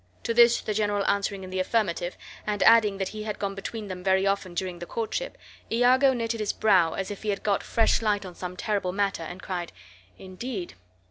[0.23, 2.17] To this the general answering in the affirmative,
[2.47, 5.37] and adding, that he had gone between them very often during the courtship,
[5.71, 9.21] Iago knitted his brow, as if he had got fresh light on some terrible matter,
[9.21, 9.71] and cried,
[10.17, 10.73] "Indeed!"